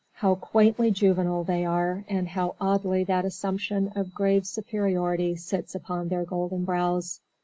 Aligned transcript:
How 0.13 0.33
quaintly 0.33 0.89
juvenile 0.89 1.43
they 1.43 1.63
are, 1.63 2.05
and 2.07 2.27
how 2.27 2.55
oddly 2.59 3.03
that 3.03 3.23
assumption 3.23 3.91
of 3.95 4.15
grave 4.15 4.47
superiority 4.47 5.35
sits 5.35 5.75
upon 5.75 6.07
their 6.07 6.25
golden 6.25 6.65
brows! 6.65 7.21